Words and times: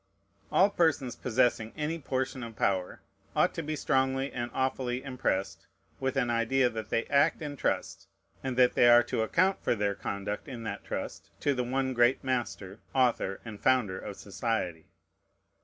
All 0.51 0.71
persons 0.71 1.15
possessing 1.15 1.73
any 1.77 1.99
portion 1.99 2.41
of 2.41 2.55
power 2.55 3.03
ought 3.35 3.53
to 3.53 3.61
be 3.61 3.75
strongly 3.75 4.31
and 4.33 4.49
awfully 4.51 5.03
impressed 5.03 5.67
with 5.99 6.17
an 6.17 6.31
idea 6.31 6.71
that 6.71 6.89
they 6.89 7.05
act 7.05 7.39
in 7.43 7.55
trust, 7.55 8.07
and 8.43 8.57
that 8.57 8.73
they 8.73 8.89
are 8.89 9.03
to 9.03 9.21
account 9.21 9.63
for 9.63 9.75
their 9.75 9.93
conduct 9.93 10.47
in 10.47 10.63
that 10.63 10.83
trust 10.83 11.29
to 11.41 11.53
the 11.53 11.63
one 11.63 11.93
great 11.93 12.23
Master, 12.23 12.79
Author, 12.95 13.41
and 13.45 13.61
Founder 13.61 13.99
of 13.99 14.17
society. 14.17 14.87